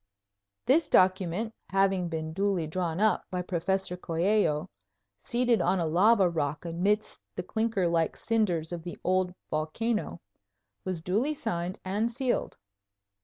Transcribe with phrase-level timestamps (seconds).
[0.65, 4.67] This document, having been duly drawn up by Professor Coello,
[5.25, 10.19] seated on a lava rock amidst the clinker like cinders of the old volcano,
[10.83, 12.57] was duly signed and sealed.